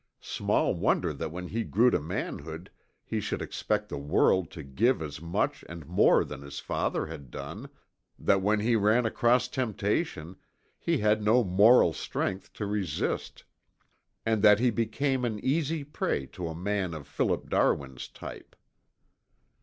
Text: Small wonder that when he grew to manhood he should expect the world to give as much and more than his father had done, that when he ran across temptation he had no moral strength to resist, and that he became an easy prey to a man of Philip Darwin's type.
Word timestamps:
Small 0.19 0.73
wonder 0.73 1.13
that 1.13 1.29
when 1.29 1.49
he 1.49 1.63
grew 1.63 1.91
to 1.91 1.99
manhood 1.99 2.71
he 3.05 3.19
should 3.21 3.39
expect 3.39 3.87
the 3.87 3.99
world 3.99 4.49
to 4.49 4.63
give 4.63 4.99
as 4.99 5.21
much 5.21 5.63
and 5.69 5.85
more 5.85 6.25
than 6.25 6.41
his 6.41 6.59
father 6.59 7.05
had 7.05 7.29
done, 7.29 7.69
that 8.17 8.41
when 8.41 8.61
he 8.61 8.75
ran 8.75 9.05
across 9.05 9.47
temptation 9.47 10.37
he 10.79 10.97
had 10.97 11.21
no 11.21 11.43
moral 11.43 11.93
strength 11.93 12.51
to 12.53 12.65
resist, 12.65 13.43
and 14.25 14.41
that 14.41 14.57
he 14.59 14.71
became 14.71 15.23
an 15.23 15.39
easy 15.45 15.83
prey 15.83 16.25
to 16.25 16.47
a 16.47 16.55
man 16.55 16.95
of 16.95 17.05
Philip 17.07 17.47
Darwin's 17.47 18.07
type. 18.07 18.55